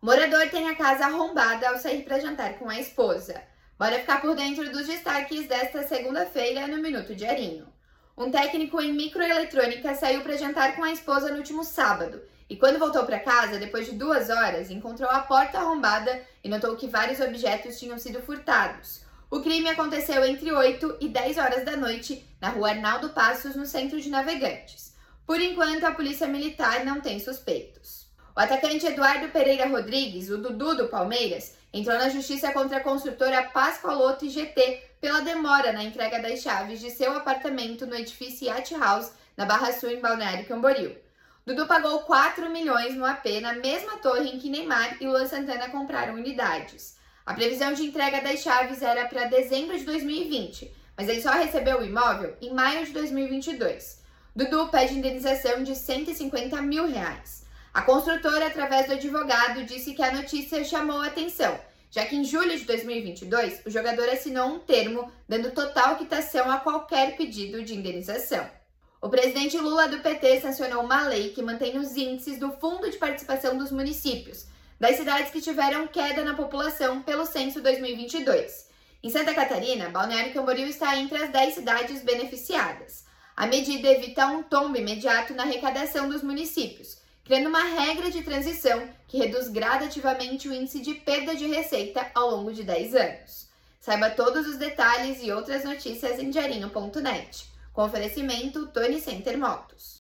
Morador 0.00 0.48
tem 0.48 0.68
a 0.68 0.76
casa 0.76 1.06
arrombada 1.06 1.68
ao 1.68 1.76
sair 1.76 2.04
para 2.04 2.20
jantar 2.20 2.54
com 2.54 2.70
a 2.70 2.78
esposa. 2.78 3.42
Bora 3.76 3.98
ficar 3.98 4.20
por 4.20 4.36
dentro 4.36 4.70
dos 4.70 4.86
destaques 4.86 5.48
desta 5.48 5.82
segunda-feira 5.88 6.68
no 6.68 6.80
Minuto 6.80 7.16
Diarinho. 7.16 7.66
Um 8.16 8.30
técnico 8.30 8.80
em 8.80 8.92
microeletrônica 8.92 9.96
saiu 9.96 10.20
para 10.20 10.36
jantar 10.36 10.76
com 10.76 10.84
a 10.84 10.92
esposa 10.92 11.32
no 11.32 11.38
último 11.38 11.64
sábado 11.64 12.22
e, 12.48 12.56
quando 12.56 12.78
voltou 12.78 13.04
para 13.04 13.18
casa, 13.18 13.58
depois 13.58 13.86
de 13.86 13.96
duas 13.96 14.30
horas, 14.30 14.70
encontrou 14.70 15.10
a 15.10 15.18
porta 15.18 15.58
arrombada 15.58 16.22
e 16.44 16.48
notou 16.48 16.76
que 16.76 16.86
vários 16.86 17.18
objetos 17.18 17.76
tinham 17.76 17.98
sido 17.98 18.22
furtados. 18.22 19.02
O 19.28 19.40
crime 19.40 19.68
aconteceu 19.68 20.24
entre 20.24 20.52
8 20.52 20.98
e 21.00 21.08
10 21.08 21.38
horas 21.38 21.64
da 21.64 21.76
noite 21.76 22.24
na 22.40 22.50
rua 22.50 22.70
Arnaldo 22.70 23.08
Passos, 23.08 23.56
no 23.56 23.66
centro 23.66 24.00
de 24.00 24.08
Navegantes. 24.08 24.94
Por 25.26 25.40
enquanto, 25.40 25.84
a 25.84 25.90
polícia 25.90 26.28
militar 26.28 26.84
não 26.84 27.00
tem 27.00 27.18
suspeitos. 27.18 28.07
O 28.38 28.40
atacante 28.40 28.86
Eduardo 28.86 29.30
Pereira 29.30 29.66
Rodrigues, 29.66 30.30
o 30.30 30.38
Dudu 30.38 30.76
do 30.76 30.86
Palmeiras, 30.86 31.56
entrou 31.72 31.98
na 31.98 32.08
justiça 32.08 32.52
contra 32.52 32.76
a 32.76 32.80
construtora 32.80 33.42
Pascoaloto 33.42 34.24
e 34.24 34.30
GT 34.30 34.80
pela 35.00 35.22
demora 35.22 35.72
na 35.72 35.82
entrega 35.82 36.20
das 36.20 36.40
chaves 36.40 36.78
de 36.78 36.88
seu 36.88 37.16
apartamento 37.16 37.84
no 37.84 37.96
edifício 37.96 38.46
Yacht 38.46 38.76
House, 38.76 39.10
na 39.36 39.44
Barra 39.44 39.72
Sul, 39.72 39.90
em 39.90 39.98
Balneário 39.98 40.46
Camboriú. 40.46 40.94
Dudu 41.44 41.66
pagou 41.66 41.98
4 42.02 42.48
milhões 42.48 42.94
no 42.94 43.04
AP 43.04 43.26
na 43.42 43.54
mesma 43.54 43.96
torre 43.96 44.28
em 44.28 44.38
que 44.38 44.48
Neymar 44.48 44.98
e 45.00 45.08
Luan 45.08 45.26
Santana 45.26 45.70
compraram 45.70 46.14
unidades. 46.14 46.96
A 47.26 47.34
previsão 47.34 47.72
de 47.72 47.82
entrega 47.82 48.20
das 48.20 48.40
chaves 48.40 48.82
era 48.82 49.08
para 49.08 49.24
dezembro 49.24 49.76
de 49.76 49.84
2020, 49.84 50.72
mas 50.96 51.08
ele 51.08 51.20
só 51.20 51.32
recebeu 51.32 51.80
o 51.80 51.84
imóvel 51.84 52.36
em 52.40 52.54
maio 52.54 52.86
de 52.86 52.92
2022. 52.92 54.00
Dudu 54.36 54.68
pede 54.68 54.94
indenização 54.94 55.64
de 55.64 55.74
150 55.74 56.62
mil 56.62 56.86
reais. 56.86 57.47
A 57.72 57.82
construtora, 57.82 58.46
através 58.46 58.86
do 58.86 58.94
advogado, 58.94 59.64
disse 59.64 59.94
que 59.94 60.02
a 60.02 60.12
notícia 60.12 60.64
chamou 60.64 61.00
a 61.00 61.06
atenção, 61.06 61.58
já 61.90 62.04
que 62.04 62.16
em 62.16 62.24
julho 62.24 62.56
de 62.58 62.64
2022 62.64 63.62
o 63.66 63.70
jogador 63.70 64.08
assinou 64.08 64.48
um 64.48 64.58
termo 64.58 65.10
dando 65.28 65.50
total 65.50 65.96
quitação 65.96 66.50
a 66.50 66.58
qualquer 66.58 67.16
pedido 67.16 67.62
de 67.62 67.74
indenização. 67.74 68.48
O 69.00 69.08
presidente 69.08 69.56
Lula 69.56 69.86
do 69.86 70.00
PT 70.00 70.40
sancionou 70.40 70.82
uma 70.82 71.06
lei 71.06 71.30
que 71.30 71.42
mantém 71.42 71.78
os 71.78 71.96
índices 71.96 72.38
do 72.38 72.50
Fundo 72.52 72.90
de 72.90 72.98
Participação 72.98 73.56
dos 73.56 73.70
Municípios, 73.70 74.46
das 74.80 74.96
cidades 74.96 75.30
que 75.30 75.40
tiveram 75.40 75.86
queda 75.86 76.24
na 76.24 76.34
população 76.34 77.02
pelo 77.02 77.24
censo 77.24 77.60
2022. 77.60 78.68
Em 79.00 79.10
Santa 79.10 79.32
Catarina, 79.34 79.90
Balneário 79.90 80.32
Camboriú 80.32 80.66
está 80.66 80.96
entre 80.96 81.22
as 81.22 81.30
10 81.30 81.54
cidades 81.54 82.02
beneficiadas. 82.02 83.04
A 83.36 83.46
medida 83.46 83.88
evita 83.88 84.26
um 84.26 84.42
tombo 84.42 84.76
imediato 84.76 85.32
na 85.32 85.44
arrecadação 85.44 86.08
dos 86.08 86.24
municípios, 86.24 86.98
criando 87.28 87.50
uma 87.50 87.62
regra 87.62 88.10
de 88.10 88.22
transição 88.22 88.88
que 89.06 89.18
reduz 89.18 89.48
gradativamente 89.48 90.48
o 90.48 90.54
índice 90.54 90.80
de 90.80 90.94
perda 90.94 91.36
de 91.36 91.46
receita 91.46 92.10
ao 92.14 92.30
longo 92.30 92.54
de 92.54 92.64
10 92.64 92.94
anos. 92.94 93.46
Saiba 93.78 94.08
todos 94.08 94.46
os 94.46 94.56
detalhes 94.56 95.22
e 95.22 95.30
outras 95.30 95.62
notícias 95.62 96.18
em 96.18 96.30
diarinho.net. 96.30 97.44
Com 97.74 97.84
oferecimento 97.84 98.68
Tony 98.68 98.98
Center 98.98 99.36
Motos. 99.36 99.97